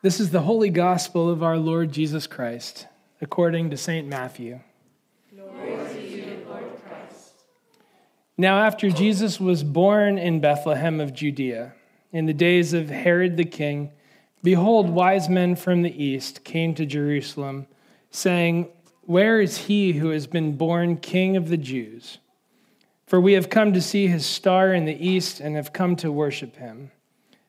This 0.00 0.20
is 0.20 0.30
the 0.30 0.42
holy 0.42 0.70
gospel 0.70 1.28
of 1.28 1.42
our 1.42 1.56
Lord 1.56 1.90
Jesus 1.90 2.28
Christ, 2.28 2.86
according 3.20 3.70
to 3.70 3.76
St. 3.76 4.06
Matthew. 4.06 4.60
Now, 8.36 8.60
after 8.60 8.90
Jesus 8.90 9.40
was 9.40 9.64
born 9.64 10.16
in 10.16 10.38
Bethlehem 10.38 11.00
of 11.00 11.12
Judea, 11.12 11.74
in 12.12 12.26
the 12.26 12.32
days 12.32 12.72
of 12.72 12.90
Herod 12.90 13.36
the 13.36 13.44
king, 13.44 13.90
behold, 14.40 14.88
wise 14.88 15.28
men 15.28 15.56
from 15.56 15.82
the 15.82 16.04
east 16.04 16.44
came 16.44 16.76
to 16.76 16.86
Jerusalem, 16.86 17.66
saying, 18.12 18.68
Where 19.02 19.40
is 19.40 19.66
he 19.66 19.94
who 19.94 20.10
has 20.10 20.28
been 20.28 20.56
born 20.56 20.98
king 20.98 21.36
of 21.36 21.48
the 21.48 21.56
Jews? 21.56 22.18
For 23.08 23.20
we 23.20 23.32
have 23.32 23.50
come 23.50 23.72
to 23.72 23.82
see 23.82 24.06
his 24.06 24.24
star 24.24 24.72
in 24.72 24.84
the 24.84 25.04
east 25.04 25.40
and 25.40 25.56
have 25.56 25.72
come 25.72 25.96
to 25.96 26.12
worship 26.12 26.54
him. 26.54 26.92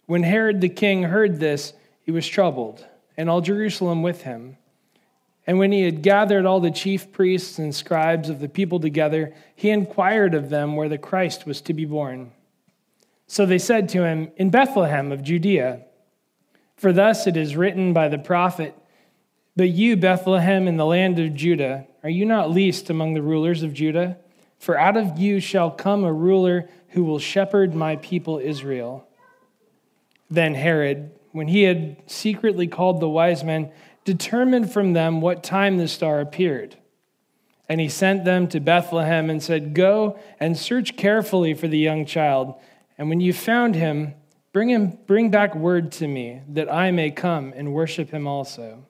When 0.08 0.24
Herod 0.24 0.62
the 0.62 0.70
king 0.70 1.04
heard 1.04 1.40
this, 1.40 1.74
he 2.10 2.12
was 2.12 2.28
troubled, 2.28 2.88
and 3.18 3.30
all 3.30 3.40
Jerusalem 3.40 4.02
with 4.02 4.24
him. 4.24 4.58
And 5.46 5.60
when 5.60 5.72
he 5.72 5.84
had 5.84 6.02
gathered 6.02 6.44
all 6.44 6.60
the 6.60 6.72
chief 6.72 7.12
priests 7.12 7.60
and 7.60 7.76
scribes 7.76 8.30
of 8.30 8.40
the 8.40 8.50
people 8.50 8.80
together, 8.80 9.36
he 9.56 9.70
inquired 9.70 10.34
of 10.34 10.50
them 10.50 10.76
where 10.76 10.90
the 10.90 10.98
Christ 10.98 11.46
was 11.46 11.62
to 11.62 11.74
be 11.76 11.86
born. 11.86 12.32
So 13.28 13.46
they 13.46 13.60
said 13.60 13.90
to 13.90 14.06
him, 14.06 14.32
In 14.38 14.50
Bethlehem 14.50 15.12
of 15.12 15.22
Judea. 15.22 15.86
For 16.78 16.92
thus 16.92 17.28
it 17.28 17.38
is 17.38 17.56
written 17.56 17.94
by 17.94 18.08
the 18.08 18.18
prophet, 18.18 18.74
But 19.56 19.70
you, 19.70 19.96
Bethlehem, 19.96 20.68
in 20.68 20.78
the 20.78 20.88
land 20.88 21.20
of 21.20 21.36
Judah, 21.36 21.86
are 22.02 22.10
you 22.10 22.26
not 22.26 22.50
least 22.50 22.90
among 22.90 23.14
the 23.14 23.22
rulers 23.22 23.62
of 23.62 23.76
Judah? 23.76 24.18
For 24.58 24.80
out 24.80 24.98
of 24.98 25.20
you 25.20 25.40
shall 25.40 25.70
come 25.70 26.04
a 26.04 26.12
ruler 26.12 26.68
who 26.88 27.04
will 27.04 27.20
shepherd 27.20 27.76
my 27.76 27.98
people 27.98 28.40
Israel. 28.40 29.08
Then 30.28 30.56
Herod, 30.56 31.12
when 31.32 31.48
he 31.48 31.64
had 31.64 31.98
secretly 32.08 32.68
called 32.68 33.00
the 33.00 33.10
wise 33.10 33.44
men, 33.44 33.72
determined 34.06 34.72
from 34.72 34.94
them 34.94 35.22
what 35.22 35.44
time 35.44 35.78
the 35.78 35.88
star 35.88 36.20
appeared. 36.20 36.76
And 37.68 37.80
he 37.80 37.90
sent 37.90 38.26
them 38.26 38.48
to 38.48 38.60
Bethlehem 38.60 39.30
and 39.30 39.42
said, 39.44 39.76
Go 39.76 40.20
and 40.40 40.58
search 40.58 40.98
carefully 40.98 41.54
for 41.54 41.68
the 41.68 41.78
young 41.78 42.06
child, 42.06 42.56
and 42.98 43.10
when 43.10 43.22
you 43.22 43.32
found 43.32 43.76
him, 43.76 44.16
bring 44.52 44.70
him 44.70 44.98
bring 45.06 45.30
back 45.30 45.56
word 45.56 45.92
to 45.94 46.08
me, 46.08 46.42
that 46.50 46.74
I 46.74 46.92
may 46.92 47.12
come 47.12 47.54
and 47.56 47.74
worship 47.74 48.10
him 48.10 48.28
also. 48.28 48.86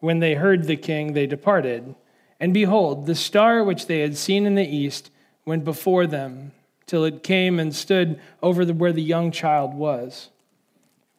When 0.00 0.18
they 0.18 0.34
heard 0.34 0.64
the 0.64 0.76
king, 0.76 1.12
they 1.12 1.26
departed, 1.26 1.94
and 2.40 2.52
behold, 2.52 3.06
the 3.06 3.14
star 3.14 3.62
which 3.62 3.86
they 3.86 4.00
had 4.00 4.16
seen 4.16 4.46
in 4.46 4.54
the 4.54 4.66
east 4.66 5.10
went 5.44 5.64
before 5.64 6.06
them, 6.06 6.52
till 6.86 7.04
it 7.04 7.22
came 7.22 7.60
and 7.60 7.74
stood 7.74 8.18
over 8.42 8.64
the, 8.64 8.74
where 8.74 8.92
the 8.92 9.02
young 9.02 9.30
child 9.30 9.74
was. 9.74 10.30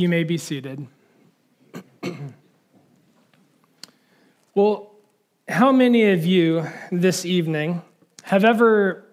you 0.00 0.08
may 0.08 0.24
be 0.24 0.38
seated. 0.38 0.86
well, 4.54 4.92
how 5.46 5.70
many 5.72 6.10
of 6.12 6.24
you 6.24 6.66
this 6.90 7.26
evening 7.26 7.82
have 8.22 8.44
ever 8.44 9.04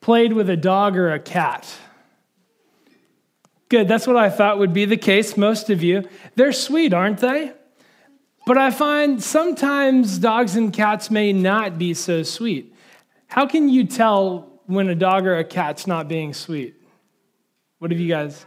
played 0.00 0.32
with 0.32 0.48
a 0.48 0.56
dog 0.56 0.96
or 0.96 1.12
a 1.12 1.18
cat? 1.18 1.74
Good, 3.68 3.88
that's 3.88 4.06
what 4.06 4.16
I 4.16 4.30
thought 4.30 4.58
would 4.58 4.72
be 4.72 4.84
the 4.84 4.96
case, 4.96 5.36
most 5.36 5.70
of 5.70 5.82
you. 5.82 6.08
They're 6.36 6.52
sweet, 6.52 6.94
aren't 6.94 7.18
they? 7.18 7.52
But 8.46 8.58
I 8.58 8.70
find 8.70 9.20
sometimes 9.20 10.18
dogs 10.18 10.54
and 10.54 10.72
cats 10.72 11.10
may 11.10 11.32
not 11.32 11.78
be 11.78 11.94
so 11.94 12.22
sweet. 12.22 12.72
How 13.26 13.44
can 13.44 13.68
you 13.68 13.84
tell 13.84 14.60
when 14.66 14.88
a 14.88 14.94
dog 14.94 15.26
or 15.26 15.36
a 15.36 15.44
cat's 15.44 15.88
not 15.88 16.06
being 16.06 16.32
sweet? 16.32 16.76
What 17.80 17.90
have 17.90 17.98
you 17.98 18.08
guys? 18.08 18.46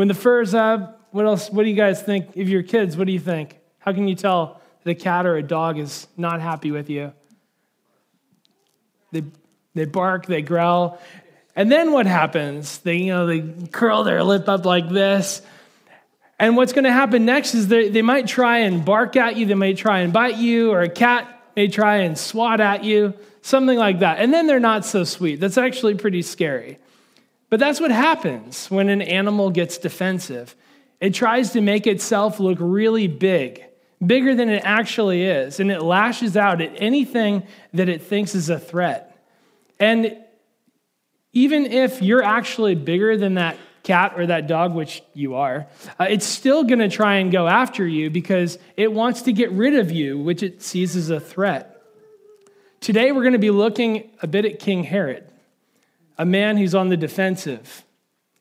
When 0.00 0.08
the 0.08 0.14
fur's 0.14 0.54
up, 0.54 1.08
what 1.10 1.26
else? 1.26 1.50
What 1.50 1.64
do 1.64 1.68
you 1.68 1.76
guys 1.76 2.02
think? 2.02 2.30
If 2.34 2.48
you're 2.48 2.62
kids, 2.62 2.96
what 2.96 3.06
do 3.06 3.12
you 3.12 3.20
think? 3.20 3.58
How 3.80 3.92
can 3.92 4.08
you 4.08 4.14
tell 4.14 4.58
that 4.82 4.90
a 4.90 4.94
cat 4.94 5.26
or 5.26 5.36
a 5.36 5.42
dog 5.42 5.78
is 5.78 6.06
not 6.16 6.40
happy 6.40 6.70
with 6.70 6.88
you? 6.88 7.12
They, 9.12 9.24
they 9.74 9.84
bark, 9.84 10.24
they 10.24 10.40
growl. 10.40 10.98
And 11.54 11.70
then 11.70 11.92
what 11.92 12.06
happens? 12.06 12.78
They, 12.78 12.96
you 12.96 13.08
know, 13.08 13.26
they 13.26 13.42
curl 13.66 14.02
their 14.02 14.22
lip 14.22 14.48
up 14.48 14.64
like 14.64 14.88
this. 14.88 15.42
And 16.38 16.56
what's 16.56 16.72
going 16.72 16.84
to 16.84 16.92
happen 16.92 17.26
next 17.26 17.54
is 17.54 17.68
they, 17.68 17.90
they 17.90 18.00
might 18.00 18.26
try 18.26 18.60
and 18.60 18.82
bark 18.82 19.16
at 19.16 19.36
you, 19.36 19.44
they 19.44 19.52
might 19.52 19.76
try 19.76 19.98
and 19.98 20.14
bite 20.14 20.38
you, 20.38 20.70
or 20.70 20.80
a 20.80 20.88
cat 20.88 21.28
may 21.54 21.68
try 21.68 21.96
and 21.96 22.16
swat 22.16 22.62
at 22.62 22.84
you, 22.84 23.12
something 23.42 23.76
like 23.76 23.98
that. 23.98 24.18
And 24.18 24.32
then 24.32 24.46
they're 24.46 24.60
not 24.60 24.86
so 24.86 25.04
sweet. 25.04 25.40
That's 25.40 25.58
actually 25.58 25.96
pretty 25.96 26.22
scary. 26.22 26.78
But 27.50 27.58
that's 27.58 27.80
what 27.80 27.90
happens 27.90 28.70
when 28.70 28.88
an 28.88 29.02
animal 29.02 29.50
gets 29.50 29.76
defensive. 29.76 30.54
It 31.00 31.14
tries 31.14 31.50
to 31.52 31.60
make 31.60 31.86
itself 31.86 32.38
look 32.38 32.58
really 32.60 33.08
big, 33.08 33.64
bigger 34.04 34.36
than 34.36 34.48
it 34.48 34.62
actually 34.64 35.24
is, 35.24 35.58
and 35.58 35.70
it 35.70 35.82
lashes 35.82 36.36
out 36.36 36.60
at 36.60 36.72
anything 36.76 37.42
that 37.74 37.88
it 37.88 38.02
thinks 38.02 38.36
is 38.36 38.50
a 38.50 38.58
threat. 38.58 39.18
And 39.80 40.16
even 41.32 41.66
if 41.66 42.00
you're 42.00 42.22
actually 42.22 42.76
bigger 42.76 43.16
than 43.16 43.34
that 43.34 43.56
cat 43.82 44.12
or 44.16 44.26
that 44.26 44.46
dog, 44.46 44.74
which 44.74 45.02
you 45.14 45.34
are, 45.34 45.66
uh, 45.98 46.06
it's 46.08 46.26
still 46.26 46.62
going 46.64 46.80
to 46.80 46.88
try 46.88 47.16
and 47.16 47.32
go 47.32 47.48
after 47.48 47.86
you 47.86 48.10
because 48.10 48.58
it 48.76 48.92
wants 48.92 49.22
to 49.22 49.32
get 49.32 49.50
rid 49.52 49.74
of 49.74 49.90
you, 49.90 50.18
which 50.18 50.42
it 50.42 50.62
sees 50.62 50.94
as 50.94 51.10
a 51.10 51.18
threat. 51.18 51.82
Today, 52.80 53.10
we're 53.10 53.22
going 53.22 53.32
to 53.32 53.38
be 53.38 53.50
looking 53.50 54.10
a 54.22 54.26
bit 54.26 54.44
at 54.44 54.58
King 54.60 54.84
Herod 54.84 55.29
a 56.20 56.24
man 56.26 56.58
who's 56.58 56.74
on 56.74 56.90
the 56.90 56.98
defensive. 56.98 57.82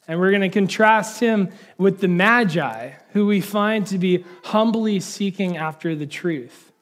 And 0.06 0.20
we're 0.20 0.32
going 0.32 0.42
to 0.42 0.50
contrast 0.50 1.22
him 1.22 1.50
with 1.78 2.02
the 2.02 2.10
Magi, 2.10 2.90
who 3.14 3.26
we 3.26 3.40
find 3.40 3.88
to 3.88 3.98
be 3.98 4.26
humbly 4.44 5.00
seeking 5.00 5.56
after 5.56 5.96
the 5.96 6.06
truth. 6.06 6.74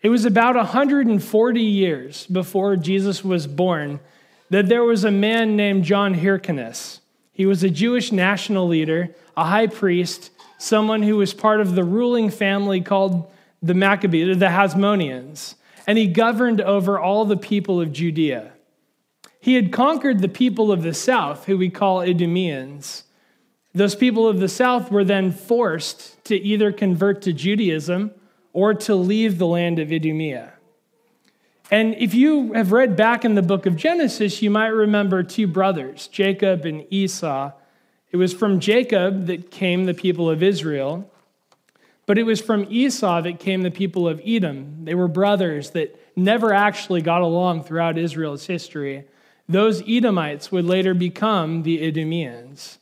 It 0.00 0.08
was 0.08 0.24
about 0.24 0.56
140 0.56 1.60
years 1.60 2.26
before 2.26 2.76
Jesus 2.76 3.22
was 3.22 3.46
born 3.46 4.00
that 4.48 4.70
there 4.70 4.82
was 4.82 5.04
a 5.04 5.10
man 5.10 5.56
named 5.56 5.84
John 5.84 6.14
Hyrcanus. 6.14 7.02
He 7.34 7.44
was 7.44 7.62
a 7.62 7.68
Jewish 7.68 8.10
national 8.10 8.66
leader, 8.66 9.14
a 9.36 9.44
high 9.44 9.66
priest, 9.66 10.30
someone 10.56 11.02
who 11.02 11.18
was 11.18 11.34
part 11.34 11.60
of 11.60 11.74
the 11.74 11.84
ruling 11.84 12.30
family 12.30 12.80
called 12.80 13.30
the 13.60 13.74
Maccabees, 13.74 14.38
the 14.38 14.46
Hasmoneans, 14.46 15.56
and 15.86 15.98
he 15.98 16.06
governed 16.06 16.62
over 16.62 16.98
all 16.98 17.26
the 17.26 17.36
people 17.36 17.78
of 17.78 17.92
Judea. 17.92 18.52
He 19.40 19.54
had 19.54 19.72
conquered 19.72 20.20
the 20.20 20.28
people 20.28 20.72
of 20.72 20.82
the 20.82 20.94
south, 20.94 21.46
who 21.46 21.56
we 21.56 21.70
call 21.70 22.00
Idumeans. 22.00 23.04
Those 23.74 23.94
people 23.94 24.26
of 24.26 24.40
the 24.40 24.48
south 24.48 24.90
were 24.90 25.04
then 25.04 25.30
forced 25.30 26.22
to 26.24 26.36
either 26.36 26.72
convert 26.72 27.22
to 27.22 27.32
Judaism 27.32 28.12
or 28.52 28.74
to 28.74 28.94
leave 28.94 29.38
the 29.38 29.46
land 29.46 29.78
of 29.78 29.92
Idumea. 29.92 30.54
And 31.70 31.94
if 31.96 32.14
you 32.14 32.54
have 32.54 32.72
read 32.72 32.96
back 32.96 33.24
in 33.24 33.34
the 33.34 33.42
book 33.42 33.66
of 33.66 33.76
Genesis, 33.76 34.40
you 34.40 34.50
might 34.50 34.68
remember 34.68 35.22
two 35.22 35.46
brothers, 35.46 36.08
Jacob 36.08 36.64
and 36.64 36.86
Esau. 36.90 37.52
It 38.10 38.16
was 38.16 38.32
from 38.32 38.58
Jacob 38.58 39.26
that 39.26 39.50
came 39.50 39.84
the 39.84 39.92
people 39.92 40.30
of 40.30 40.42
Israel, 40.42 41.10
but 42.06 42.16
it 42.16 42.22
was 42.22 42.40
from 42.40 42.66
Esau 42.70 43.20
that 43.20 43.38
came 43.38 43.62
the 43.62 43.70
people 43.70 44.08
of 44.08 44.20
Edom. 44.24 44.86
They 44.86 44.94
were 44.94 45.08
brothers 45.08 45.70
that 45.70 45.94
never 46.16 46.54
actually 46.54 47.02
got 47.02 47.20
along 47.20 47.64
throughout 47.64 47.98
Israel's 47.98 48.46
history. 48.46 49.04
Those 49.48 49.82
Edomites 49.88 50.52
would 50.52 50.66
later 50.66 50.92
become 50.92 51.62
the 51.62 51.82
Idumeans. 51.86 52.78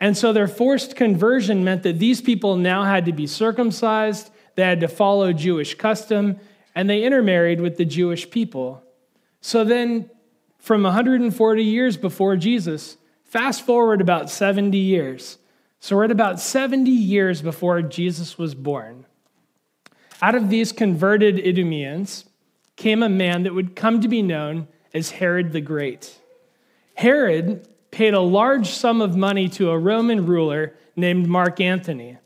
And 0.00 0.16
so 0.16 0.32
their 0.32 0.48
forced 0.48 0.96
conversion 0.96 1.62
meant 1.62 1.82
that 1.82 1.98
these 1.98 2.22
people 2.22 2.56
now 2.56 2.84
had 2.84 3.04
to 3.04 3.12
be 3.12 3.26
circumcised, 3.26 4.30
they 4.56 4.62
had 4.62 4.80
to 4.80 4.88
follow 4.88 5.32
Jewish 5.32 5.74
custom, 5.74 6.40
and 6.74 6.88
they 6.88 7.02
intermarried 7.02 7.60
with 7.60 7.76
the 7.76 7.84
Jewish 7.84 8.30
people. 8.30 8.82
So 9.42 9.64
then, 9.64 10.10
from 10.58 10.82
140 10.82 11.62
years 11.62 11.96
before 11.98 12.36
Jesus, 12.36 12.96
fast 13.24 13.64
forward 13.64 14.00
about 14.00 14.30
70 14.30 14.76
years. 14.78 15.38
So 15.80 15.96
we're 15.96 16.04
at 16.04 16.10
about 16.10 16.40
70 16.40 16.90
years 16.90 17.42
before 17.42 17.82
Jesus 17.82 18.38
was 18.38 18.54
born. 18.54 19.06
Out 20.22 20.34
of 20.34 20.50
these 20.50 20.72
converted 20.72 21.36
Idumeans 21.36 22.26
came 22.76 23.02
a 23.02 23.08
man 23.08 23.42
that 23.42 23.54
would 23.54 23.76
come 23.76 24.00
to 24.00 24.08
be 24.08 24.22
known 24.22 24.68
as 24.92 25.10
Herod 25.10 25.52
the 25.52 25.60
Great. 25.60 26.18
Herod 26.94 27.66
paid 27.90 28.14
a 28.14 28.20
large 28.20 28.68
sum 28.68 29.00
of 29.00 29.16
money 29.16 29.48
to 29.48 29.70
a 29.70 29.78
Roman 29.78 30.26
ruler 30.26 30.74
named 30.96 31.26
Mark 31.26 31.60
Antony. 31.60 32.18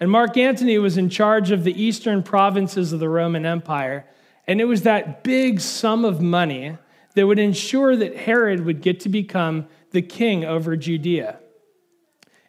And 0.00 0.10
Mark 0.10 0.36
Antony 0.36 0.78
was 0.78 0.96
in 0.96 1.08
charge 1.08 1.50
of 1.50 1.64
the 1.64 1.80
eastern 1.80 2.22
provinces 2.22 2.92
of 2.92 3.00
the 3.00 3.08
Roman 3.08 3.46
Empire. 3.46 4.04
And 4.46 4.60
it 4.60 4.64
was 4.64 4.82
that 4.82 5.22
big 5.22 5.60
sum 5.60 6.04
of 6.04 6.20
money 6.20 6.76
that 7.14 7.26
would 7.26 7.38
ensure 7.38 7.94
that 7.96 8.16
Herod 8.16 8.64
would 8.64 8.80
get 8.80 9.00
to 9.00 9.08
become 9.08 9.68
the 9.90 10.02
king 10.02 10.44
over 10.44 10.76
Judea. 10.76 11.38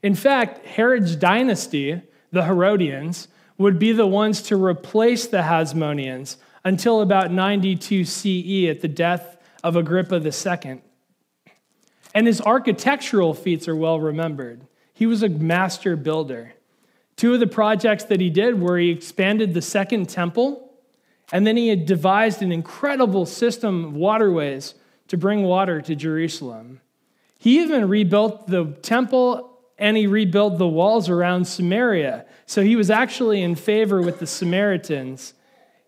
In 0.01 0.15
fact, 0.15 0.65
Herod's 0.65 1.15
dynasty, 1.15 2.01
the 2.31 2.45
Herodians, 2.45 3.27
would 3.57 3.77
be 3.77 3.91
the 3.91 4.07
ones 4.07 4.41
to 4.43 4.61
replace 4.61 5.27
the 5.27 5.43
Hasmoneans 5.43 6.37
until 6.63 7.01
about 7.01 7.31
92 7.31 8.05
CE 8.05 8.69
at 8.69 8.81
the 8.81 8.87
death 8.87 9.32
of 9.63 9.75
Agrippa 9.75 10.17
II. 10.17 10.81
And 12.13 12.27
his 12.27 12.41
architectural 12.41 13.33
feats 13.33 13.67
are 13.67 13.75
well 13.75 13.99
remembered. 13.99 14.67
He 14.93 15.05
was 15.05 15.23
a 15.23 15.29
master 15.29 15.95
builder. 15.95 16.53
Two 17.15 17.33
of 17.33 17.39
the 17.39 17.47
projects 17.47 18.03
that 18.05 18.19
he 18.19 18.29
did 18.29 18.59
were 18.59 18.77
he 18.77 18.89
expanded 18.89 19.53
the 19.53 19.61
second 19.61 20.09
temple, 20.09 20.71
and 21.31 21.47
then 21.47 21.57
he 21.57 21.69
had 21.69 21.85
devised 21.85 22.41
an 22.41 22.51
incredible 22.51 23.25
system 23.25 23.85
of 23.85 23.95
waterways 23.95 24.75
to 25.07 25.17
bring 25.17 25.43
water 25.43 25.81
to 25.81 25.95
Jerusalem. 25.95 26.81
He 27.39 27.61
even 27.61 27.87
rebuilt 27.89 28.47
the 28.47 28.65
temple 28.81 29.59
and 29.77 29.97
he 29.97 30.07
rebuilt 30.07 30.57
the 30.57 30.67
walls 30.67 31.09
around 31.09 31.45
Samaria. 31.45 32.25
So 32.45 32.61
he 32.61 32.75
was 32.75 32.89
actually 32.89 33.41
in 33.41 33.55
favor 33.55 34.01
with 34.01 34.19
the 34.19 34.27
Samaritans. 34.27 35.33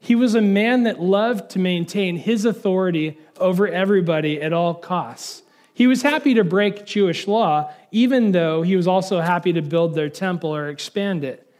He 0.05 0.13
was 0.13 0.35
a 0.35 0.41
man 0.41 0.83
that 0.83 1.01
loved 1.01 1.49
to 1.51 1.59
maintain 1.59 2.15
his 2.17 2.45
authority 2.45 3.17
over 3.39 3.67
everybody 3.67 4.39
at 4.39 4.53
all 4.53 4.75
costs. 4.75 5.41
He 5.73 5.87
was 5.87 6.03
happy 6.03 6.35
to 6.35 6.43
break 6.43 6.85
Jewish 6.85 7.27
law, 7.27 7.73
even 7.89 8.31
though 8.31 8.61
he 8.61 8.75
was 8.75 8.87
also 8.87 9.19
happy 9.19 9.51
to 9.53 9.63
build 9.63 9.95
their 9.95 10.09
temple 10.09 10.55
or 10.55 10.69
expand 10.69 11.23
it. 11.23 11.51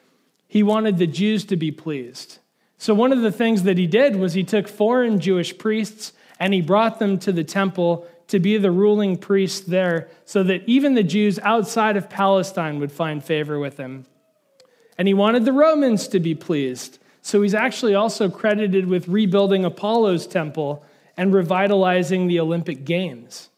He 0.48 0.62
wanted 0.62 1.00
the 1.00 1.08
Jews 1.08 1.44
to 1.46 1.58
be 1.58 1.72
pleased. 1.72 2.38
So, 2.78 2.94
one 2.94 3.12
of 3.12 3.24
the 3.24 3.32
things 3.32 3.64
that 3.64 3.80
he 3.80 3.88
did 3.88 4.16
was 4.16 4.36
he 4.36 4.44
took 4.44 4.68
foreign 4.68 5.20
Jewish 5.20 5.58
priests 5.58 6.14
and 6.40 6.54
he 6.54 6.62
brought 6.62 7.00
them 7.00 7.18
to 7.22 7.32
the 7.32 7.44
temple 7.44 8.08
to 8.28 8.38
be 8.38 8.60
the 8.60 8.70
ruling 8.70 9.18
priests 9.18 9.62
there, 9.62 10.08
so 10.24 10.44
that 10.44 10.62
even 10.68 10.94
the 10.94 11.02
Jews 11.02 11.40
outside 11.40 11.98
of 11.98 12.12
Palestine 12.12 12.80
would 12.80 12.92
find 12.92 13.24
favor 13.24 13.58
with 13.58 13.78
him. 13.78 14.06
And 15.00 15.08
he 15.08 15.16
wanted 15.16 15.46
the 15.46 15.52
Romans 15.52 16.08
to 16.10 16.20
be 16.20 16.36
pleased. 16.36 17.00
So, 17.26 17.42
he's 17.42 17.56
actually 17.56 17.96
also 17.96 18.30
credited 18.30 18.86
with 18.86 19.08
rebuilding 19.08 19.66
Apollo's 19.66 20.28
temple 20.28 20.86
and 21.18 21.34
revitalizing 21.34 22.28
the 22.28 22.40
Olympic 22.40 22.86
Games. 22.86 23.50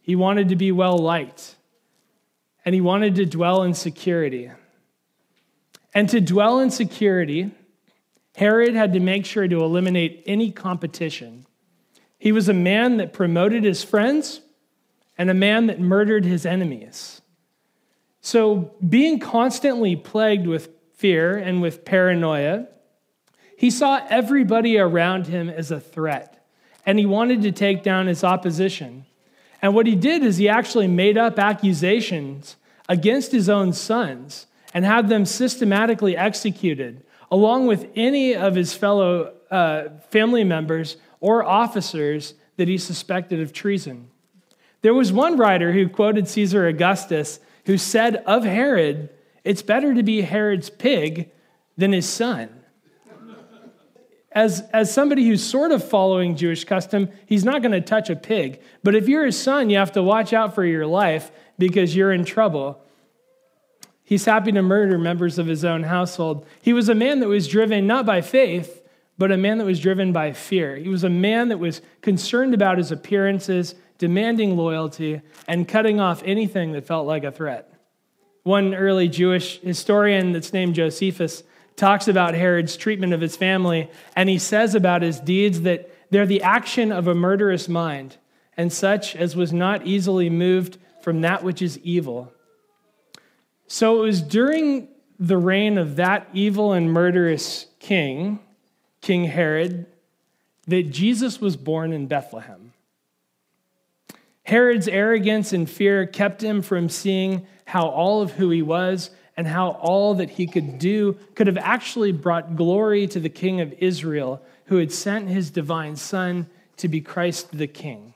He 0.00 0.16
wanted 0.16 0.48
to 0.48 0.56
be 0.56 0.72
well 0.72 0.96
liked, 0.96 1.56
and 2.64 2.74
he 2.74 2.80
wanted 2.80 3.14
to 3.16 3.26
dwell 3.26 3.62
in 3.62 3.74
security. 3.74 4.50
And 5.92 6.08
to 6.08 6.20
dwell 6.22 6.60
in 6.60 6.70
security, 6.70 7.50
Herod 8.36 8.74
had 8.74 8.94
to 8.94 9.00
make 9.00 9.26
sure 9.26 9.46
to 9.46 9.62
eliminate 9.62 10.22
any 10.24 10.50
competition. 10.50 11.44
He 12.16 12.32
was 12.32 12.48
a 12.48 12.54
man 12.54 12.96
that 12.96 13.12
promoted 13.12 13.64
his 13.64 13.84
friends 13.84 14.40
and 15.18 15.28
a 15.28 15.34
man 15.34 15.66
that 15.66 15.78
murdered 15.78 16.24
his 16.24 16.46
enemies. 16.46 17.20
So, 18.22 18.72
being 18.88 19.18
constantly 19.18 19.94
plagued 19.94 20.46
with 20.46 20.70
fear 20.94 21.36
and 21.36 21.60
with 21.60 21.84
paranoia, 21.84 22.68
he 23.56 23.70
saw 23.70 24.04
everybody 24.08 24.78
around 24.78 25.26
him 25.26 25.48
as 25.48 25.70
a 25.70 25.80
threat, 25.80 26.44
and 26.84 26.98
he 26.98 27.06
wanted 27.06 27.42
to 27.42 27.52
take 27.52 27.82
down 27.82 28.06
his 28.06 28.24
opposition. 28.24 29.06
And 29.62 29.74
what 29.74 29.86
he 29.86 29.94
did 29.94 30.22
is 30.22 30.36
he 30.36 30.48
actually 30.48 30.88
made 30.88 31.16
up 31.16 31.38
accusations 31.38 32.56
against 32.88 33.32
his 33.32 33.48
own 33.48 33.72
sons 33.72 34.46
and 34.74 34.84
had 34.84 35.08
them 35.08 35.24
systematically 35.24 36.16
executed, 36.16 37.04
along 37.30 37.66
with 37.66 37.88
any 37.94 38.34
of 38.34 38.54
his 38.54 38.74
fellow 38.74 39.34
uh, 39.50 39.88
family 40.10 40.44
members 40.44 40.96
or 41.20 41.44
officers 41.44 42.34
that 42.56 42.68
he 42.68 42.76
suspected 42.76 43.40
of 43.40 43.52
treason. 43.52 44.08
There 44.82 44.94
was 44.94 45.12
one 45.12 45.36
writer 45.36 45.72
who 45.72 45.88
quoted 45.88 46.28
Caesar 46.28 46.66
Augustus 46.66 47.40
who 47.64 47.78
said 47.78 48.16
of 48.26 48.44
Herod, 48.44 49.08
It's 49.42 49.62
better 49.62 49.94
to 49.94 50.02
be 50.02 50.20
Herod's 50.20 50.68
pig 50.68 51.30
than 51.78 51.92
his 51.92 52.06
son 52.06 52.63
as, 54.34 54.62
as 54.72 54.92
somebody 54.92 55.26
who's 55.26 55.42
sort 55.42 55.70
of 55.70 55.88
following 55.88 56.36
Jewish 56.36 56.64
custom, 56.64 57.08
he's 57.26 57.44
not 57.44 57.62
going 57.62 57.72
to 57.72 57.80
touch 57.80 58.10
a 58.10 58.16
pig. 58.16 58.60
But 58.82 58.96
if 58.96 59.08
you're 59.08 59.26
his 59.26 59.40
son, 59.40 59.70
you 59.70 59.78
have 59.78 59.92
to 59.92 60.02
watch 60.02 60.32
out 60.32 60.54
for 60.54 60.64
your 60.64 60.86
life 60.86 61.30
because 61.56 61.94
you're 61.94 62.12
in 62.12 62.24
trouble. 62.24 62.80
He's 64.02 64.24
happy 64.24 64.50
to 64.52 64.60
murder 64.60 64.98
members 64.98 65.38
of 65.38 65.46
his 65.46 65.64
own 65.64 65.84
household. 65.84 66.46
He 66.60 66.72
was 66.72 66.88
a 66.88 66.94
man 66.94 67.20
that 67.20 67.28
was 67.28 67.46
driven 67.46 67.86
not 67.86 68.04
by 68.04 68.20
faith, 68.20 68.82
but 69.16 69.30
a 69.30 69.36
man 69.36 69.58
that 69.58 69.64
was 69.64 69.78
driven 69.78 70.12
by 70.12 70.32
fear. 70.32 70.76
He 70.76 70.88
was 70.88 71.04
a 71.04 71.08
man 71.08 71.48
that 71.48 71.58
was 71.58 71.80
concerned 72.02 72.54
about 72.54 72.78
his 72.78 72.90
appearances, 72.90 73.76
demanding 73.98 74.56
loyalty, 74.56 75.20
and 75.46 75.68
cutting 75.68 76.00
off 76.00 76.22
anything 76.24 76.72
that 76.72 76.86
felt 76.86 77.06
like 77.06 77.22
a 77.22 77.30
threat. 77.30 77.72
One 78.42 78.74
early 78.74 79.08
Jewish 79.08 79.60
historian 79.60 80.32
that's 80.32 80.52
named 80.52 80.74
Josephus 80.74 81.44
talks 81.76 82.08
about 82.08 82.34
Herod's 82.34 82.76
treatment 82.76 83.12
of 83.12 83.20
his 83.20 83.36
family, 83.36 83.90
and 84.14 84.28
he 84.28 84.38
says 84.38 84.74
about 84.74 85.02
his 85.02 85.20
deeds 85.20 85.62
that 85.62 85.90
they're 86.10 86.26
the 86.26 86.42
action 86.42 86.92
of 86.92 87.08
a 87.08 87.14
murderous 87.14 87.68
mind, 87.68 88.16
and 88.56 88.72
such 88.72 89.16
as 89.16 89.34
was 89.34 89.52
not 89.52 89.86
easily 89.86 90.30
moved 90.30 90.78
from 91.02 91.20
that 91.22 91.42
which 91.42 91.60
is 91.60 91.78
evil. 91.80 92.32
So 93.66 94.00
it 94.00 94.06
was 94.06 94.22
during 94.22 94.88
the 95.18 95.36
reign 95.36 95.78
of 95.78 95.96
that 95.96 96.28
evil 96.32 96.72
and 96.72 96.92
murderous 96.92 97.66
king, 97.80 98.40
King 99.00 99.24
Herod, 99.24 99.86
that 100.66 100.84
Jesus 100.84 101.40
was 101.40 101.56
born 101.56 101.92
in 101.92 102.06
Bethlehem. 102.06 102.72
Herod's 104.44 104.88
arrogance 104.88 105.52
and 105.52 105.68
fear 105.68 106.06
kept 106.06 106.42
him 106.42 106.62
from 106.62 106.88
seeing 106.88 107.46
how 107.66 107.88
all 107.88 108.22
of 108.22 108.32
who 108.32 108.50
he 108.50 108.62
was 108.62 109.10
and 109.36 109.46
how 109.46 109.70
all 109.80 110.14
that 110.14 110.30
he 110.30 110.46
could 110.46 110.78
do 110.78 111.16
could 111.34 111.46
have 111.46 111.58
actually 111.58 112.12
brought 112.12 112.56
glory 112.56 113.06
to 113.08 113.20
the 113.20 113.28
King 113.28 113.60
of 113.60 113.74
Israel, 113.78 114.40
who 114.66 114.76
had 114.76 114.92
sent 114.92 115.28
his 115.28 115.50
divine 115.50 115.96
Son 115.96 116.46
to 116.76 116.88
be 116.88 117.00
Christ 117.00 117.56
the 117.56 117.66
King. 117.66 118.14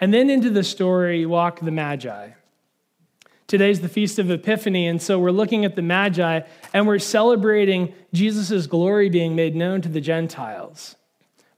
And 0.00 0.14
then 0.14 0.30
into 0.30 0.50
the 0.50 0.64
story 0.64 1.26
walk 1.26 1.60
the 1.60 1.70
Magi. 1.70 2.30
Today's 3.46 3.80
the 3.80 3.88
Feast 3.88 4.18
of 4.18 4.30
Epiphany, 4.30 4.86
and 4.86 5.00
so 5.00 5.18
we're 5.18 5.30
looking 5.30 5.64
at 5.64 5.74
the 5.74 5.82
Magi 5.82 6.40
and 6.74 6.86
we're 6.86 6.98
celebrating 6.98 7.94
Jesus' 8.12 8.66
glory 8.66 9.08
being 9.08 9.34
made 9.34 9.56
known 9.56 9.80
to 9.82 9.88
the 9.88 10.00
Gentiles. 10.00 10.96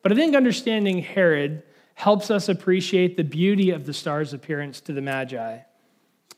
But 0.02 0.12
I 0.12 0.14
think 0.14 0.34
understanding 0.34 1.02
Herod 1.02 1.64
helps 1.94 2.30
us 2.30 2.48
appreciate 2.48 3.16
the 3.16 3.24
beauty 3.24 3.70
of 3.70 3.86
the 3.86 3.92
star's 3.92 4.32
appearance 4.32 4.80
to 4.82 4.92
the 4.92 5.02
Magi 5.02 5.58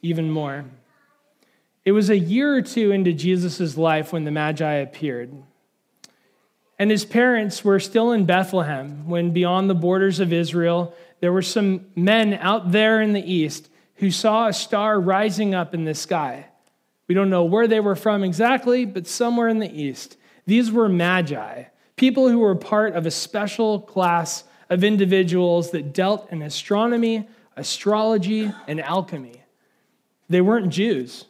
even 0.02 0.31
more. 0.31 0.64
It 1.85 1.93
was 1.93 2.11
a 2.11 2.19
year 2.19 2.55
or 2.55 2.62
two 2.62 2.93
into 2.93 3.12
Jesus' 3.12 3.77
life 3.77 4.12
when 4.12 4.25
the 4.25 4.31
Magi 4.31 4.75
appeared. 4.75 5.33
And 6.79 6.91
his 6.91 7.05
parents 7.05 7.65
were 7.65 7.81
still 7.81 8.12
in 8.12 8.25
Bethlehem 8.25 9.09
when, 9.09 9.33
beyond 9.33 9.69
the 9.69 9.75
borders 9.75 10.21
of 10.21 10.33
Israel, 10.33 10.95
there 11.21 11.33
were 11.33 11.43
some 11.43 11.87
men 11.95 12.35
out 12.35 12.73
there 12.73 13.01
in 13.01 13.12
the 13.12 13.33
east 13.33 13.69
who 13.97 14.11
saw 14.11 14.49
a 14.49 14.53
star 14.53 15.01
rising 15.01 15.55
up 15.55 15.75
in 15.75 15.85
the 15.85 15.95
sky. 15.95 16.47
We 17.07 17.15
don't 17.15 17.31
know 17.31 17.45
where 17.45 17.69
they 17.69 17.81
were 17.81 17.95
from 17.95 18.25
exactly, 18.25 18.85
but 18.85 19.07
somewhere 19.07 19.49
in 19.49 19.59
the 19.59 19.73
east. 19.73 20.17
These 20.47 20.73
were 20.73 20.89
magi, 20.89 21.65
people 21.97 22.29
who 22.29 22.41
were 22.41 22.55
part 22.55 22.95
of 22.95 23.07
a 23.07 23.11
special 23.11 23.81
class 23.81 24.45
of 24.71 24.83
individuals 24.83 25.71
that 25.73 25.93
dealt 25.93 26.31
in 26.33 26.43
astronomy, 26.43 27.29
astrology, 27.57 28.51
and 28.67 28.81
alchemy. 28.81 29.45
They 30.29 30.41
weren't 30.41 30.71
Jews. 30.71 31.27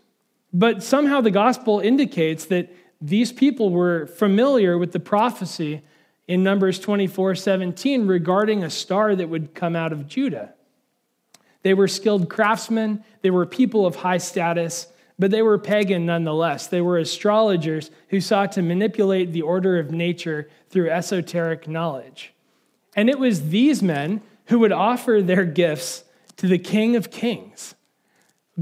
But 0.53 0.83
somehow 0.83 1.21
the 1.21 1.31
gospel 1.31 1.81
indicates 1.81 2.47
that 2.47 2.75
these 3.01 3.33
people 3.33 3.71
were 3.71 4.07
familiar 4.07 4.79
with 4.79 4.93
the 4.93 5.01
prophecy 5.01 5.83
in 6.29 6.43
Numbers 6.43 6.79
24 6.79 7.35
17 7.35 8.07
regarding 8.07 8.63
a 8.63 8.71
star 8.71 9.17
that 9.17 9.29
would 9.29 9.55
come 9.55 9.75
out 9.75 9.93
of 9.93 10.07
Judah. 10.07 10.55
They 11.63 11.75
were 11.75 11.89
skilled 11.89 12.29
craftsmen, 12.29 13.05
they 13.23 13.31
were 13.31 13.47
people 13.47 13.87
of 13.87 13.97
high 13.97 14.19
status, 14.19 14.89
but 15.19 15.31
they 15.31 15.43
were 15.43 15.59
pagan 15.59 16.07
nonetheless. 16.07 16.67
They 16.67 16.81
were 16.81 16.99
astrologers 16.99 17.91
who 18.09 18.21
sought 18.21 18.53
to 18.53 18.63
manipulate 18.63 19.33
the 19.33 19.43
order 19.43 19.79
of 19.79 19.91
nature 19.91 20.49
through 20.71 20.91
esoteric 20.91 21.69
knowledge. 21.69 22.33
And 22.95 23.09
it 23.09 23.19
was 23.19 23.51
these 23.51 23.83
men 23.83 24.23
who 24.47 24.59
would 24.59 24.73
offer 24.73 25.23
their 25.23 25.45
gifts 25.45 26.05
to 26.37 26.49
the 26.49 26.59
King 26.59 26.97
of 26.97 27.11
Kings 27.11 27.75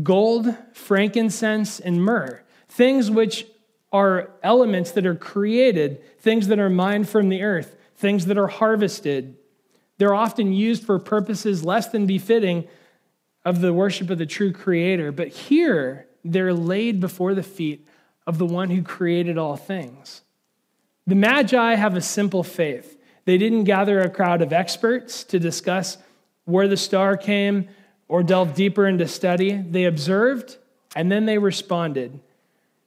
gold, 0.02 0.54
frankincense, 0.73 1.80
and 1.80 2.02
myrrh, 2.02 2.42
things 2.68 3.11
which 3.11 3.47
are 3.92 4.30
elements 4.42 4.92
that 4.92 5.06
are 5.06 5.14
created, 5.14 6.02
things 6.20 6.49
that 6.49 6.59
are 6.59 6.70
mined 6.70 7.09
from 7.09 7.28
the 7.28 7.42
earth, 7.42 7.76
things 7.97 8.26
that 8.26 8.38
are 8.38 8.47
harvested. 8.47 9.37
They're 9.99 10.14
often 10.14 10.52
used 10.52 10.85
for 10.85 10.99
purposes 10.99 11.64
less 11.64 11.88
than 11.88 12.06
befitting 12.06 12.68
of 13.44 13.61
the 13.61 13.73
worship 13.73 14.11
of 14.11 14.18
the 14.18 14.26
true 14.26 14.52
creator, 14.52 15.11
but 15.12 15.28
here 15.28 16.06
they're 16.25 16.54
laid 16.54 17.00
before 17.00 17.35
the 17.35 17.42
feet 17.42 17.87
of 18.26 18.38
the 18.38 18.47
one 18.47 18.70
who 18.70 18.82
created 18.82 19.38
all 19.38 19.56
things. 19.56 20.23
The 21.06 21.14
Magi 21.14 21.75
have 21.75 21.97
a 21.97 22.00
simple 22.00 22.44
faith. 22.44 22.99
They 23.25 23.38
didn't 23.38 23.64
gather 23.64 24.00
a 24.00 24.11
crowd 24.11 24.42
of 24.42 24.52
experts 24.52 25.25
to 25.25 25.38
discuss 25.38 25.99
where 26.44 26.68
the 26.68 26.76
star 26.76 27.16
came 27.16 27.68
or 28.11 28.25
delve 28.25 28.55
deeper 28.55 28.88
into 28.88 29.07
study. 29.07 29.52
They 29.52 29.85
observed 29.85 30.59
and 30.97 31.12
then 31.12 31.26
they 31.26 31.38
responded. 31.38 32.19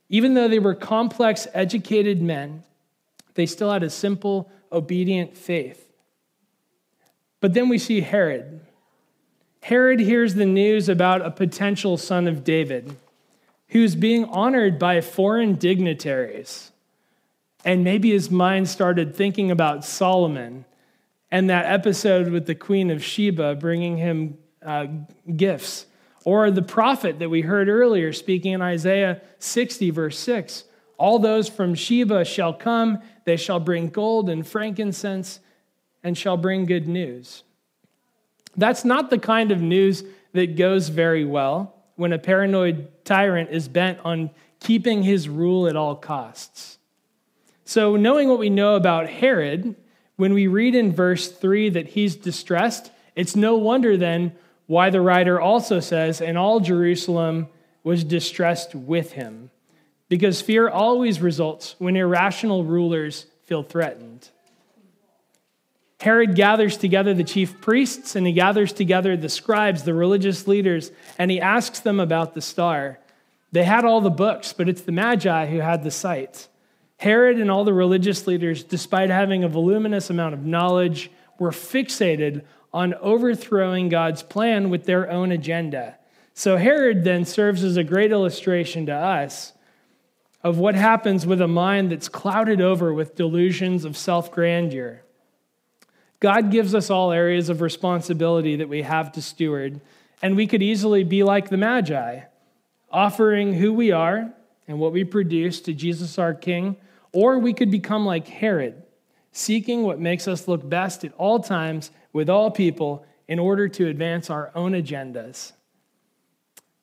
Even 0.09 0.33
though 0.33 0.49
they 0.49 0.59
were 0.59 0.75
complex, 0.75 1.47
educated 1.53 2.21
men, 2.21 2.63
they 3.35 3.45
still 3.45 3.71
had 3.71 3.83
a 3.83 3.89
simple, 3.89 4.51
obedient 4.69 5.37
faith. 5.37 5.89
But 7.39 7.53
then 7.53 7.69
we 7.69 7.77
see 7.77 8.01
Herod. 8.01 8.59
Herod 9.61 10.01
hears 10.01 10.35
the 10.35 10.45
news 10.45 10.89
about 10.89 11.25
a 11.25 11.31
potential 11.31 11.95
son 11.95 12.27
of 12.27 12.43
David 12.43 12.97
who's 13.69 13.95
being 13.95 14.25
honored 14.25 14.77
by 14.77 14.99
foreign 14.99 15.55
dignitaries. 15.55 16.73
And 17.63 17.85
maybe 17.85 18.11
his 18.11 18.29
mind 18.29 18.67
started 18.67 19.15
thinking 19.15 19.51
about 19.51 19.85
Solomon 19.85 20.65
and 21.31 21.49
that 21.49 21.65
episode 21.65 22.27
with 22.27 22.45
the 22.45 22.55
Queen 22.55 22.91
of 22.91 23.01
Sheba 23.01 23.55
bringing 23.55 23.95
him 23.97 24.37
uh, 24.65 24.87
gifts. 25.35 25.85
Or 26.25 26.49
the 26.51 26.61
prophet 26.61 27.19
that 27.19 27.29
we 27.29 27.41
heard 27.41 27.67
earlier 27.67 28.13
speaking 28.13 28.53
in 28.53 28.61
Isaiah 28.61 29.21
60, 29.39 29.89
verse 29.89 30.17
6. 30.19 30.63
All 30.97 31.19
those 31.19 31.49
from 31.49 31.75
Sheba 31.75 32.23
shall 32.23 32.53
come, 32.53 33.01
they 33.25 33.35
shall 33.35 33.59
bring 33.59 33.89
gold 33.89 34.29
and 34.29 34.47
frankincense, 34.47 35.39
and 36.03 36.17
shall 36.17 36.37
bring 36.37 36.65
good 36.65 36.87
news. 36.87 37.43
That's 38.55 38.85
not 38.85 39.09
the 39.09 39.17
kind 39.17 39.51
of 39.51 39.61
news 39.61 40.03
that 40.33 40.55
goes 40.55 40.89
very 40.89 41.25
well 41.25 41.75
when 41.95 42.13
a 42.13 42.19
paranoid 42.19 43.05
tyrant 43.05 43.49
is 43.49 43.67
bent 43.67 43.99
on 44.03 44.29
keeping 44.59 45.03
his 45.03 45.27
rule 45.27 45.67
at 45.67 45.75
all 45.75 45.95
costs. 45.95 46.77
So, 47.65 47.95
knowing 47.95 48.29
what 48.29 48.39
we 48.39 48.49
know 48.49 48.75
about 48.75 49.09
Herod, 49.09 49.75
when 50.15 50.33
we 50.33 50.47
read 50.47 50.75
in 50.75 50.91
verse 50.91 51.31
3 51.31 51.69
that 51.69 51.89
he's 51.89 52.15
distressed, 52.15 52.91
it's 53.15 53.35
no 53.35 53.57
wonder 53.57 53.97
then 53.97 54.35
why 54.73 54.89
the 54.89 55.01
writer 55.01 55.39
also 55.39 55.79
says, 55.79 56.19
and 56.19 56.35
all 56.35 56.59
Jerusalem 56.59 57.47
was 57.83 58.03
distressed 58.03 58.73
with 58.73 59.11
him. 59.11 59.51
Because 60.09 60.41
fear 60.41 60.67
always 60.67 61.21
results 61.21 61.75
when 61.77 61.95
irrational 61.95 62.63
rulers 62.63 63.27
feel 63.43 63.61
threatened. 63.61 64.29
Herod 66.01 66.35
gathers 66.35 66.75
together 66.75 67.13
the 67.13 67.23
chief 67.23 67.61
priests 67.61 68.15
and 68.15 68.25
he 68.25 68.33
gathers 68.33 68.73
together 68.73 69.15
the 69.15 69.29
scribes, 69.29 69.83
the 69.83 69.93
religious 69.93 70.47
leaders, 70.47 70.91
and 71.19 71.29
he 71.29 71.39
asks 71.39 71.79
them 71.79 71.99
about 71.99 72.33
the 72.33 72.41
star. 72.41 72.99
They 73.51 73.63
had 73.63 73.85
all 73.85 74.01
the 74.01 74.09
books, 74.09 74.53
but 74.53 74.67
it's 74.67 74.81
the 74.81 74.91
Magi 74.91 75.45
who 75.45 75.59
had 75.59 75.83
the 75.83 75.91
sight. 75.91 76.47
Herod 76.97 77.39
and 77.39 77.51
all 77.51 77.63
the 77.63 77.73
religious 77.73 78.25
leaders, 78.25 78.63
despite 78.63 79.11
having 79.11 79.43
a 79.43 79.47
voluminous 79.47 80.09
amount 80.09 80.33
of 80.33 80.45
knowledge, 80.45 81.11
were 81.37 81.51
fixated 81.51 82.43
on 82.73 82.93
overthrowing 82.95 83.89
God's 83.89 84.23
plan 84.23 84.69
with 84.69 84.85
their 84.85 85.09
own 85.09 85.31
agenda. 85.31 85.97
So 86.33 86.57
Herod 86.57 87.03
then 87.03 87.25
serves 87.25 87.63
as 87.63 87.77
a 87.77 87.83
great 87.83 88.11
illustration 88.11 88.87
to 88.87 88.93
us 88.93 89.53
of 90.43 90.57
what 90.57 90.75
happens 90.75 91.25
with 91.25 91.39
a 91.39 91.47
mind 91.47 91.91
that's 91.91 92.09
clouded 92.09 92.59
over 92.59 92.93
with 92.93 93.15
delusions 93.15 93.85
of 93.85 93.95
self 93.95 94.31
grandeur. 94.31 95.03
God 96.19 96.51
gives 96.51 96.73
us 96.73 96.89
all 96.89 97.11
areas 97.11 97.49
of 97.49 97.61
responsibility 97.61 98.55
that 98.55 98.69
we 98.69 98.81
have 98.81 99.11
to 99.13 99.21
steward, 99.21 99.79
and 100.21 100.35
we 100.35 100.47
could 100.47 100.63
easily 100.63 101.03
be 101.03 101.21
like 101.21 101.49
the 101.49 101.57
Magi, 101.57 102.21
offering 102.91 103.53
who 103.53 103.73
we 103.73 103.91
are 103.91 104.33
and 104.67 104.79
what 104.79 104.93
we 104.93 105.03
produce 105.03 105.59
to 105.61 105.73
Jesus 105.73 106.17
our 106.17 106.33
King, 106.33 106.77
or 107.11 107.37
we 107.37 107.53
could 107.53 107.69
become 107.69 108.05
like 108.05 108.27
Herod, 108.27 108.83
seeking 109.31 109.83
what 109.83 109.99
makes 109.99 110.27
us 110.27 110.47
look 110.47 110.67
best 110.67 111.03
at 111.03 111.13
all 111.17 111.39
times 111.39 111.91
with 112.13 112.29
all 112.29 112.51
people 112.51 113.05
in 113.27 113.39
order 113.39 113.67
to 113.67 113.87
advance 113.87 114.29
our 114.29 114.51
own 114.55 114.71
agendas. 114.73 115.51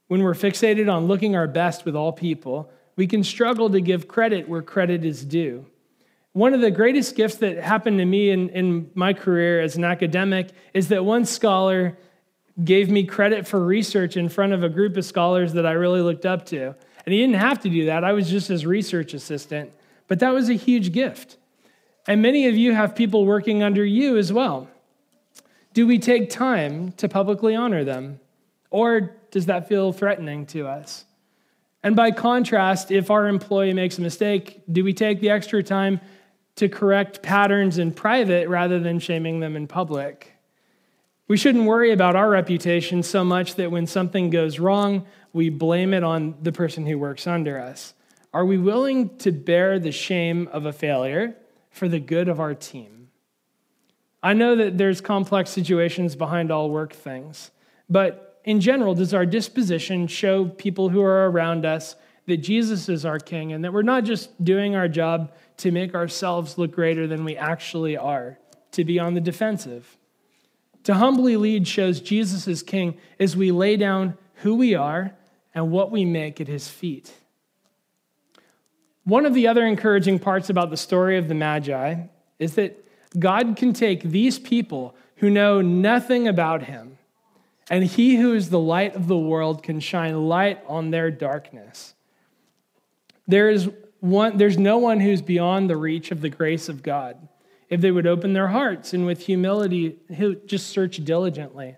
When 0.08 0.22
we're 0.22 0.34
fixated 0.34 0.92
on 0.92 1.06
looking 1.06 1.36
our 1.36 1.46
best 1.46 1.84
with 1.84 1.94
all 1.94 2.12
people, 2.12 2.70
we 2.96 3.06
can 3.06 3.22
struggle 3.22 3.70
to 3.70 3.80
give 3.80 4.08
credit 4.08 4.48
where 4.48 4.60
credit 4.60 5.04
is 5.04 5.24
due. 5.24 5.64
One 6.32 6.54
of 6.54 6.60
the 6.60 6.70
greatest 6.70 7.16
gifts 7.16 7.36
that 7.36 7.58
happened 7.58 7.98
to 7.98 8.04
me 8.04 8.30
in, 8.30 8.50
in 8.50 8.90
my 8.94 9.12
career 9.12 9.60
as 9.60 9.76
an 9.76 9.84
academic 9.84 10.50
is 10.74 10.88
that 10.88 11.04
one 11.04 11.24
scholar 11.24 11.96
gave 12.62 12.90
me 12.90 13.04
credit 13.04 13.46
for 13.46 13.64
research 13.64 14.16
in 14.16 14.28
front 14.28 14.52
of 14.52 14.62
a 14.62 14.68
group 14.68 14.96
of 14.96 15.04
scholars 15.04 15.52
that 15.54 15.66
I 15.66 15.72
really 15.72 16.02
looked 16.02 16.26
up 16.26 16.46
to. 16.46 16.74
And 17.06 17.12
he 17.12 17.20
didn't 17.20 17.40
have 17.40 17.60
to 17.60 17.70
do 17.70 17.86
that, 17.86 18.04
I 18.04 18.12
was 18.12 18.28
just 18.28 18.48
his 18.48 18.66
research 18.66 19.14
assistant. 19.14 19.72
But 20.08 20.18
that 20.20 20.34
was 20.34 20.48
a 20.48 20.54
huge 20.54 20.92
gift. 20.92 21.36
And 22.06 22.20
many 22.20 22.48
of 22.48 22.56
you 22.56 22.74
have 22.74 22.96
people 22.96 23.24
working 23.24 23.62
under 23.62 23.84
you 23.84 24.16
as 24.16 24.32
well. 24.32 24.68
Do 25.72 25.86
we 25.86 25.98
take 25.98 26.30
time 26.30 26.92
to 26.92 27.08
publicly 27.08 27.54
honor 27.54 27.84
them? 27.84 28.20
Or 28.70 29.16
does 29.30 29.46
that 29.46 29.68
feel 29.68 29.92
threatening 29.92 30.46
to 30.46 30.66
us? 30.66 31.04
And 31.82 31.96
by 31.96 32.10
contrast, 32.10 32.90
if 32.90 33.10
our 33.10 33.26
employee 33.26 33.72
makes 33.72 33.98
a 33.98 34.02
mistake, 34.02 34.62
do 34.70 34.84
we 34.84 34.92
take 34.92 35.20
the 35.20 35.30
extra 35.30 35.62
time 35.62 36.00
to 36.60 36.68
correct 36.68 37.22
patterns 37.22 37.78
in 37.78 37.90
private 37.90 38.46
rather 38.46 38.78
than 38.78 38.98
shaming 38.98 39.40
them 39.40 39.56
in 39.56 39.66
public. 39.66 40.34
We 41.26 41.38
shouldn't 41.38 41.64
worry 41.64 41.90
about 41.90 42.16
our 42.16 42.28
reputation 42.28 43.02
so 43.02 43.24
much 43.24 43.54
that 43.54 43.70
when 43.70 43.86
something 43.86 44.28
goes 44.28 44.58
wrong, 44.58 45.06
we 45.32 45.48
blame 45.48 45.94
it 45.94 46.04
on 46.04 46.34
the 46.42 46.52
person 46.52 46.84
who 46.84 46.98
works 46.98 47.26
under 47.26 47.58
us. 47.58 47.94
Are 48.34 48.44
we 48.44 48.58
willing 48.58 49.16
to 49.18 49.32
bear 49.32 49.78
the 49.78 49.90
shame 49.90 50.48
of 50.52 50.66
a 50.66 50.72
failure 50.72 51.34
for 51.70 51.88
the 51.88 51.98
good 51.98 52.28
of 52.28 52.40
our 52.40 52.54
team? 52.54 52.99
I 54.22 54.34
know 54.34 54.56
that 54.56 54.76
there's 54.76 55.00
complex 55.00 55.50
situations 55.50 56.14
behind 56.14 56.50
all 56.50 56.70
work 56.70 56.92
things, 56.92 57.50
but 57.88 58.40
in 58.44 58.60
general, 58.60 58.94
does 58.94 59.14
our 59.14 59.26
disposition 59.26 60.06
show 60.06 60.46
people 60.46 60.88
who 60.88 61.02
are 61.02 61.30
around 61.30 61.64
us 61.64 61.96
that 62.26 62.38
Jesus 62.38 62.88
is 62.88 63.04
our 63.04 63.18
King 63.18 63.52
and 63.52 63.64
that 63.64 63.72
we're 63.72 63.82
not 63.82 64.04
just 64.04 64.42
doing 64.42 64.74
our 64.74 64.88
job 64.88 65.32
to 65.58 65.70
make 65.70 65.94
ourselves 65.94 66.56
look 66.56 66.72
greater 66.72 67.06
than 67.06 67.24
we 67.24 67.36
actually 67.36 67.96
are, 67.96 68.38
to 68.72 68.84
be 68.84 68.98
on 68.98 69.14
the 69.14 69.20
defensive. 69.20 69.96
To 70.84 70.94
humbly 70.94 71.36
lead 71.36 71.66
shows 71.66 72.00
Jesus 72.00 72.46
is 72.46 72.62
King 72.62 72.96
as 73.18 73.36
we 73.36 73.50
lay 73.50 73.76
down 73.76 74.16
who 74.36 74.54
we 74.54 74.74
are 74.74 75.12
and 75.54 75.70
what 75.70 75.90
we 75.90 76.04
make 76.04 76.40
at 76.40 76.48
his 76.48 76.68
feet. 76.68 77.12
One 79.04 79.26
of 79.26 79.34
the 79.34 79.48
other 79.48 79.66
encouraging 79.66 80.18
parts 80.18 80.50
about 80.50 80.70
the 80.70 80.76
story 80.76 81.18
of 81.18 81.28
the 81.28 81.34
Magi 81.34 81.96
is 82.38 82.54
that 82.54 82.82
God 83.18 83.56
can 83.56 83.72
take 83.72 84.02
these 84.02 84.38
people 84.38 84.94
who 85.16 85.30
know 85.30 85.60
nothing 85.60 86.28
about 86.28 86.64
him, 86.64 86.98
and 87.68 87.84
he 87.84 88.16
who 88.16 88.34
is 88.34 88.50
the 88.50 88.58
light 88.58 88.94
of 88.94 89.08
the 89.08 89.18
world 89.18 89.62
can 89.62 89.80
shine 89.80 90.28
light 90.28 90.60
on 90.66 90.90
their 90.90 91.10
darkness. 91.10 91.94
There 93.26 93.50
is 93.50 93.68
one, 94.00 94.38
there's 94.38 94.58
no 94.58 94.78
one 94.78 95.00
who's 95.00 95.22
beyond 95.22 95.68
the 95.68 95.76
reach 95.76 96.10
of 96.10 96.20
the 96.20 96.30
grace 96.30 96.68
of 96.68 96.82
God. 96.82 97.28
If 97.68 97.80
they 97.80 97.90
would 97.90 98.06
open 98.06 98.32
their 98.32 98.48
hearts 98.48 98.92
and 98.92 99.06
with 99.06 99.26
humility, 99.26 99.98
just 100.46 100.68
search 100.68 101.04
diligently. 101.04 101.76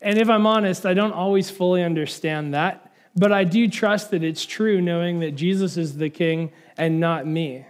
And 0.00 0.18
if 0.18 0.28
I'm 0.28 0.46
honest, 0.46 0.86
I 0.86 0.94
don't 0.94 1.12
always 1.12 1.50
fully 1.50 1.82
understand 1.82 2.54
that, 2.54 2.92
but 3.16 3.32
I 3.32 3.44
do 3.44 3.68
trust 3.68 4.10
that 4.12 4.22
it's 4.22 4.44
true, 4.46 4.80
knowing 4.80 5.20
that 5.20 5.32
Jesus 5.32 5.76
is 5.76 5.96
the 5.96 6.10
king 6.10 6.52
and 6.76 7.00
not 7.00 7.26
me. 7.26 7.66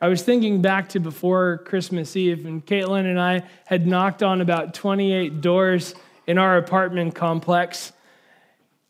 I 0.00 0.08
was 0.08 0.22
thinking 0.22 0.62
back 0.62 0.90
to 0.90 1.00
before 1.00 1.58
Christmas 1.58 2.14
Eve, 2.16 2.46
and 2.46 2.64
Caitlin 2.64 3.04
and 3.04 3.20
I 3.20 3.42
had 3.64 3.86
knocked 3.86 4.22
on 4.22 4.40
about 4.40 4.72
28 4.72 5.40
doors 5.40 5.94
in 6.26 6.38
our 6.38 6.56
apartment 6.56 7.16
complex 7.16 7.92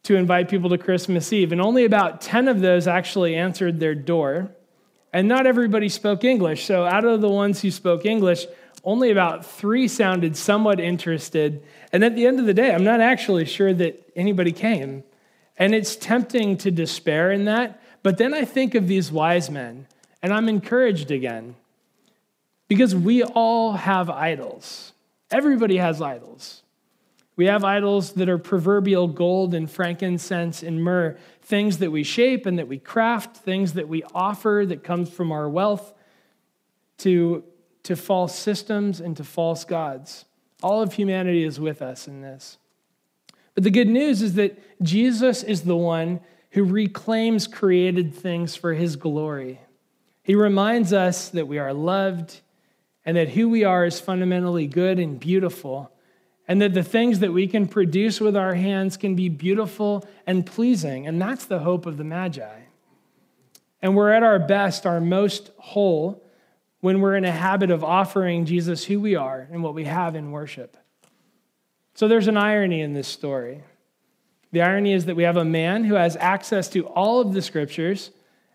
to 0.03 0.17
invite 0.17 0.49
people 0.49 0.71
to 0.71 0.79
Christmas 0.79 1.33
Eve, 1.33 1.53
and 1.53 1.61
only 1.61 1.85
about 1.85 2.21
10 2.21 2.49
of 2.49 2.61
those 2.61 2.87
actually 2.87 3.35
answered 3.37 3.81
their 3.81 3.95
door. 3.95 4.51
And 5.13 5.29
not 5.29 5.47
everybody 5.47 5.89
spoke 5.89 6.25
English. 6.25 6.67
So, 6.67 6.85
out 6.85 7.05
of 7.05 7.23
the 7.23 7.31
ones 7.31 7.63
who 7.63 7.71
spoke 7.71 8.05
English, 8.05 8.47
only 8.85 9.11
about 9.11 9.47
three 9.47 9.89
sounded 9.89 10.37
somewhat 10.37 10.79
interested. 10.81 11.63
And 11.93 12.05
at 12.05 12.15
the 12.15 12.27
end 12.27 12.39
of 12.39 12.47
the 12.47 12.55
day, 12.55 12.75
I'm 12.75 12.85
not 12.85 13.01
actually 13.01 13.47
sure 13.47 13.73
that 13.75 14.11
anybody 14.15 14.53
came. 14.53 15.05
And 15.57 15.75
it's 15.75 15.97
tempting 15.97 16.59
to 16.59 16.71
despair 16.71 17.33
in 17.33 17.47
that. 17.47 17.83
But 18.03 18.19
then 18.19 18.33
I 18.35 18.45
think 18.45 18.75
of 18.75 18.87
these 18.87 19.11
wise 19.11 19.51
men, 19.51 19.87
and 20.23 20.33
I'm 20.33 20.49
encouraged 20.49 21.11
again. 21.11 21.55
Because 22.69 22.95
we 22.95 23.23
all 23.23 23.73
have 23.73 24.11
idols. 24.11 24.93
Everybody 25.31 25.79
has 25.79 26.03
idols. 26.03 26.63
We 27.37 27.47
have 27.47 27.65
idols 27.65 28.13
that 28.15 28.29
are 28.29 28.37
proverbial 28.37 29.07
gold 29.07 29.55
and 29.55 29.71
frankincense 29.71 30.63
and 30.63 30.83
myrrh, 30.83 31.17
things 31.41 31.79
that 31.79 31.93
we 31.93 32.03
shape 32.03 32.47
and 32.47 32.59
that 32.59 32.67
we 32.67 32.79
craft, 32.79 33.37
things 33.37 33.75
that 33.75 33.89
we 33.89 34.03
offer 34.15 34.65
that 34.67 34.83
comes 34.83 35.09
from 35.09 35.31
our 35.31 35.49
wealth 35.49 35.95
to, 36.99 37.45
to 37.85 37.95
false 37.95 38.37
systems 38.37 39.01
and 39.01 39.17
to 39.17 39.25
false 39.25 39.65
gods. 39.65 40.25
All 40.63 40.83
of 40.83 40.95
humanity 40.95 41.45
is 41.45 41.61
with 41.61 41.81
us 41.81 42.09
in 42.09 42.23
this. 42.23 42.59
But 43.55 43.63
the 43.65 43.71
good 43.71 43.89
news 43.89 44.21
is 44.21 44.35
that 44.35 44.59
Jesus 44.83 45.43
is 45.43 45.63
the 45.63 45.77
one 45.77 46.21
who 46.51 46.65
reclaims 46.65 47.47
created 47.47 48.15
things 48.15 48.57
for 48.57 48.75
his 48.75 48.97
glory. 48.97 49.61
He 50.29 50.35
reminds 50.35 50.93
us 50.93 51.31
that 51.31 51.49
we 51.49 51.59
are 51.59 51.73
loved 51.73 52.43
and 53.07 53.17
that 53.17 53.31
who 53.31 53.49
we 53.49 53.65
are 53.65 53.87
is 53.87 53.99
fundamentally 53.99 54.67
good 54.67 54.99
and 54.99 55.19
beautiful, 55.19 55.91
and 56.47 56.61
that 56.61 56.75
the 56.75 56.83
things 56.83 57.21
that 57.21 57.33
we 57.33 57.47
can 57.47 57.67
produce 57.67 58.21
with 58.21 58.37
our 58.37 58.53
hands 58.53 58.99
can 58.99 59.15
be 59.15 59.31
beautiful 59.31 60.07
and 60.27 60.45
pleasing. 60.45 61.07
And 61.07 61.19
that's 61.19 61.47
the 61.47 61.61
hope 61.61 61.87
of 61.87 61.97
the 61.97 62.05
Magi. 62.05 62.61
And 63.81 63.97
we're 63.97 64.13
at 64.13 64.23
our 64.23 64.39
best, 64.39 64.85
our 64.85 65.01
most 65.01 65.51
whole, 65.57 66.23
when 66.81 67.01
we're 67.01 67.17
in 67.17 67.25
a 67.25 67.33
habit 67.33 67.71
of 67.71 67.83
offering 67.83 68.45
Jesus 68.45 68.85
who 68.85 69.01
we 69.01 69.17
are 69.17 69.49
and 69.51 69.63
what 69.63 69.73
we 69.73 69.85
have 69.85 70.15
in 70.15 70.31
worship. 70.31 70.77
So 71.95 72.07
there's 72.07 72.29
an 72.29 72.37
irony 72.37 72.83
in 72.83 72.93
this 72.93 73.09
story. 73.09 73.63
The 74.53 74.61
irony 74.61 74.93
is 74.93 75.07
that 75.07 75.17
we 75.17 75.23
have 75.23 75.39
a 75.39 75.45
man 75.45 75.85
who 75.85 75.95
has 75.95 76.17
access 76.17 76.69
to 76.69 76.87
all 76.87 77.23
of 77.23 77.33
the 77.33 77.41
scriptures 77.41 78.11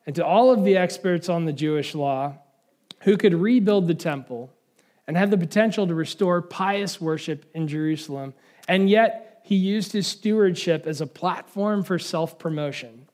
and 0.05 0.15
to 0.15 0.25
all 0.25 0.51
of 0.51 0.63
the 0.63 0.77
experts 0.77 1.29
on 1.29 1.45
the 1.45 1.53
Jewish 1.53 1.95
law 1.95 2.35
who 3.01 3.17
could 3.17 3.33
rebuild 3.33 3.87
the 3.87 3.95
temple 3.95 4.51
and 5.07 5.17
have 5.17 5.31
the 5.31 5.37
potential 5.37 5.87
to 5.87 5.93
restore 5.93 6.41
pious 6.41 6.99
worship 7.01 7.45
in 7.53 7.67
Jerusalem. 7.67 8.33
And 8.67 8.89
yet, 8.89 9.41
he 9.43 9.55
used 9.55 9.91
his 9.91 10.07
stewardship 10.07 10.87
as 10.87 11.01
a 11.01 11.07
platform 11.07 11.83
for 11.83 11.99
self 11.99 12.39
promotion. 12.39 13.07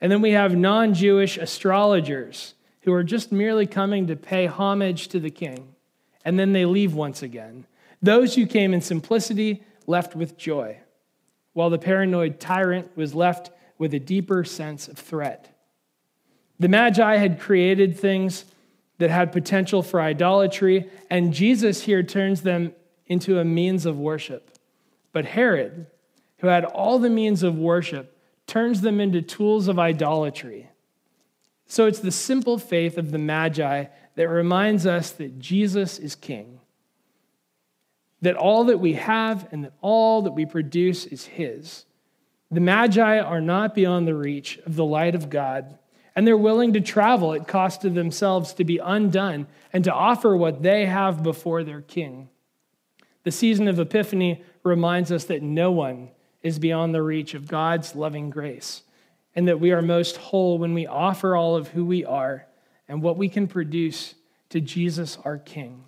And 0.00 0.10
then 0.10 0.22
we 0.22 0.30
have 0.30 0.56
non 0.56 0.94
Jewish 0.94 1.36
astrologers 1.36 2.54
who 2.82 2.92
are 2.92 3.04
just 3.04 3.30
merely 3.30 3.66
coming 3.66 4.06
to 4.06 4.16
pay 4.16 4.46
homage 4.46 5.08
to 5.08 5.20
the 5.20 5.30
king. 5.30 5.74
And 6.24 6.38
then 6.38 6.52
they 6.52 6.64
leave 6.64 6.94
once 6.94 7.22
again. 7.22 7.66
Those 8.00 8.34
who 8.34 8.46
came 8.46 8.72
in 8.72 8.80
simplicity 8.80 9.62
left 9.86 10.16
with 10.16 10.38
joy, 10.38 10.78
while 11.52 11.68
the 11.68 11.78
paranoid 11.78 12.40
tyrant 12.40 12.96
was 12.96 13.14
left 13.14 13.50
with 13.76 13.92
a 13.92 13.98
deeper 13.98 14.44
sense 14.44 14.88
of 14.88 14.96
threat. 14.96 15.54
The 16.60 16.68
Magi 16.68 17.16
had 17.16 17.40
created 17.40 17.98
things 17.98 18.44
that 18.98 19.08
had 19.08 19.32
potential 19.32 19.82
for 19.82 19.98
idolatry, 19.98 20.90
and 21.08 21.32
Jesus 21.32 21.82
here 21.82 22.02
turns 22.02 22.42
them 22.42 22.74
into 23.06 23.38
a 23.38 23.44
means 23.44 23.86
of 23.86 23.98
worship. 23.98 24.50
But 25.12 25.24
Herod, 25.24 25.86
who 26.38 26.48
had 26.48 26.66
all 26.66 26.98
the 26.98 27.08
means 27.08 27.42
of 27.42 27.56
worship, 27.56 28.14
turns 28.46 28.82
them 28.82 29.00
into 29.00 29.22
tools 29.22 29.68
of 29.68 29.78
idolatry. 29.78 30.68
So 31.66 31.86
it's 31.86 32.00
the 32.00 32.12
simple 32.12 32.58
faith 32.58 32.98
of 32.98 33.10
the 33.10 33.18
Magi 33.18 33.86
that 34.16 34.28
reminds 34.28 34.84
us 34.84 35.12
that 35.12 35.38
Jesus 35.38 35.98
is 35.98 36.14
King, 36.14 36.60
that 38.20 38.36
all 38.36 38.64
that 38.64 38.80
we 38.80 38.94
have 38.94 39.48
and 39.50 39.64
that 39.64 39.72
all 39.80 40.20
that 40.22 40.32
we 40.32 40.44
produce 40.44 41.06
is 41.06 41.24
His. 41.24 41.86
The 42.50 42.60
Magi 42.60 43.18
are 43.18 43.40
not 43.40 43.74
beyond 43.74 44.06
the 44.06 44.14
reach 44.14 44.58
of 44.66 44.76
the 44.76 44.84
light 44.84 45.14
of 45.14 45.30
God 45.30 45.78
and 46.20 46.26
they're 46.26 46.36
willing 46.36 46.74
to 46.74 46.82
travel 46.82 47.32
at 47.32 47.48
cost 47.48 47.80
to 47.80 47.88
themselves 47.88 48.52
to 48.52 48.62
be 48.62 48.76
undone 48.76 49.46
and 49.72 49.84
to 49.84 49.90
offer 49.90 50.36
what 50.36 50.62
they 50.62 50.84
have 50.84 51.22
before 51.22 51.64
their 51.64 51.80
king. 51.80 52.28
The 53.24 53.30
season 53.30 53.68
of 53.68 53.78
Epiphany 53.78 54.44
reminds 54.62 55.10
us 55.10 55.24
that 55.24 55.40
no 55.40 55.72
one 55.72 56.10
is 56.42 56.58
beyond 56.58 56.94
the 56.94 57.00
reach 57.00 57.32
of 57.32 57.48
God's 57.48 57.94
loving 57.94 58.28
grace, 58.28 58.82
and 59.34 59.48
that 59.48 59.60
we 59.60 59.72
are 59.72 59.80
most 59.80 60.18
whole 60.18 60.58
when 60.58 60.74
we 60.74 60.86
offer 60.86 61.34
all 61.34 61.56
of 61.56 61.68
who 61.68 61.86
we 61.86 62.04
are 62.04 62.44
and 62.86 63.00
what 63.00 63.16
we 63.16 63.30
can 63.30 63.46
produce 63.46 64.14
to 64.50 64.60
Jesus 64.60 65.16
our 65.24 65.38
King. 65.38 65.84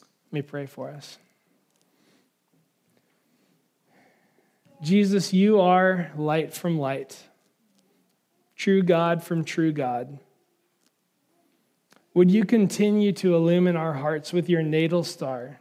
Let 0.00 0.32
me 0.32 0.40
pray 0.40 0.64
for 0.64 0.88
us. 0.88 1.18
Jesus, 4.80 5.34
you 5.34 5.60
are 5.60 6.10
light 6.16 6.54
from 6.54 6.78
light 6.78 7.22
true 8.56 8.82
God 8.82 9.22
from 9.22 9.44
true 9.44 9.72
God. 9.72 10.18
Would 12.14 12.30
you 12.30 12.44
continue 12.44 13.12
to 13.12 13.34
illumine 13.34 13.76
our 13.76 13.92
hearts 13.92 14.32
with 14.32 14.48
your 14.48 14.62
natal 14.62 15.04
star 15.04 15.60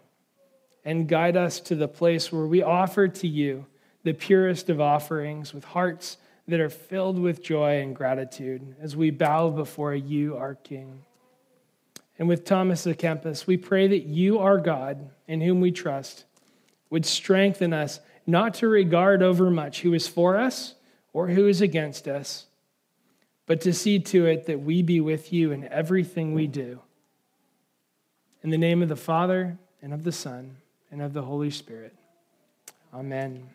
and 0.85 1.07
guide 1.07 1.35
us 1.35 1.59
to 1.61 1.75
the 1.75 1.89
place 1.89 2.31
where 2.31 2.45
we 2.45 2.61
offer 2.61 3.07
to 3.09 3.27
you 3.27 3.65
the 4.03 4.13
purest 4.13 4.69
of 4.69 4.79
offerings 4.79 5.53
with 5.53 5.65
hearts 5.65 6.17
that 6.47 6.61
are 6.61 6.69
filled 6.69 7.19
with 7.19 7.43
joy 7.43 7.81
and 7.81 7.95
gratitude 7.95 8.75
as 8.79 8.95
we 8.95 9.09
bow 9.09 9.49
before 9.49 9.95
you, 9.95 10.37
our 10.37 10.55
King. 10.55 11.03
And 12.17 12.29
with 12.29 12.45
Thomas 12.45 12.85
à 12.85 12.95
Kempis, 12.95 13.45
we 13.45 13.57
pray 13.57 13.87
that 13.87 14.05
you, 14.05 14.39
our 14.39 14.59
God, 14.59 15.09
in 15.27 15.41
whom 15.41 15.59
we 15.59 15.71
trust, 15.71 16.23
would 16.89 17.05
strengthen 17.05 17.73
us 17.73 17.99
not 18.25 18.53
to 18.55 18.67
regard 18.67 19.21
overmuch 19.21 19.81
who 19.81 19.93
is 19.93 20.07
for 20.07 20.37
us 20.37 20.75
or 21.11 21.27
who 21.27 21.47
is 21.47 21.61
against 21.61 22.07
us 22.07 22.45
but 23.45 23.61
to 23.61 23.73
see 23.73 23.99
to 23.99 24.25
it 24.25 24.45
that 24.47 24.61
we 24.61 24.81
be 24.81 24.99
with 24.99 25.31
you 25.31 25.51
in 25.51 25.67
everything 25.67 26.33
we 26.33 26.47
do. 26.47 26.81
In 28.43 28.49
the 28.49 28.57
name 28.57 28.81
of 28.81 28.89
the 28.89 28.95
Father, 28.95 29.57
and 29.81 29.93
of 29.93 30.03
the 30.03 30.11
Son, 30.11 30.57
and 30.91 31.01
of 31.01 31.13
the 31.13 31.21
Holy 31.21 31.49
Spirit. 31.49 31.95
Amen. 32.93 33.49